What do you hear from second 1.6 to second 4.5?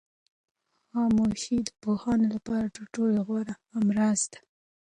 د پوهانو لپاره تر ټولو غوره همراز ده.